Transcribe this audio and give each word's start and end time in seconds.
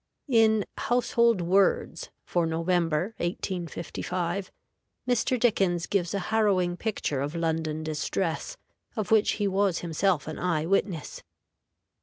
In 0.31 0.65
"Household 0.79 1.41
Words" 1.41 2.09
for 2.25 2.47
November, 2.47 3.13
1855, 3.17 4.51
Mr. 5.07 5.39
Dickens 5.39 5.85
gives 5.85 6.15
a 6.15 6.33
harrowing 6.33 6.75
picture 6.75 7.21
of 7.21 7.35
London 7.35 7.83
distress, 7.83 8.57
of 8.95 9.11
which 9.11 9.33
he 9.33 9.47
was 9.47 9.81
himself 9.81 10.27
an 10.27 10.39
eye 10.39 10.65
witness. 10.65 11.21